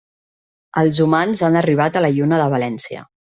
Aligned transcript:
Els 0.81 0.97
humans 1.05 1.43
han 1.49 1.59
arribat 1.61 2.01
a 2.01 2.03
la 2.07 2.11
Lluna 2.17 2.41
de 2.45 2.49
València. 2.57 3.07